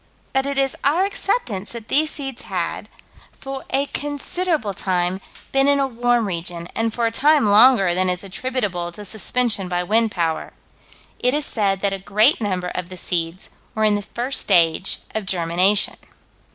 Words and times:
But 0.33 0.47
it 0.47 0.57
is 0.57 0.75
our 0.83 1.05
acceptance 1.05 1.73
that 1.73 1.87
these 1.87 2.09
seeds 2.09 2.41
had, 2.41 2.89
for 3.39 3.65
a 3.69 3.85
considerable 3.85 4.73
time, 4.73 5.21
been 5.51 5.67
in 5.67 5.79
a 5.79 5.85
warm 5.85 6.25
region, 6.25 6.67
and 6.73 6.91
for 6.91 7.05
a 7.05 7.11
time 7.11 7.45
longer 7.45 7.93
than 7.93 8.09
is 8.09 8.23
attributable 8.23 8.91
to 8.93 9.05
suspension 9.05 9.69
by 9.69 9.83
wind 9.83 10.09
power: 10.09 10.53
"It 11.19 11.35
is 11.35 11.45
said 11.45 11.81
that 11.81 11.93
a 11.93 11.99
great 11.99 12.41
number 12.41 12.69
of 12.69 12.89
the 12.89 12.97
seeds 12.97 13.51
were 13.75 13.83
in 13.83 13.93
the 13.93 14.01
first 14.01 14.41
stage 14.41 15.01
of 15.13 15.27
germination." 15.27 15.97